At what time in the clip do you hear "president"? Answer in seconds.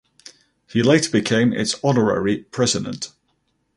2.39-3.09